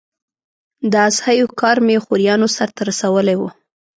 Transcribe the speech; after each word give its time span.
د 0.91 0.93
اضحیو 1.07 1.47
کار 1.61 1.77
مې 1.85 1.97
خوریانو 2.03 2.47
سرته 2.57 2.81
رسولی 2.89 3.35
و. 3.37 3.41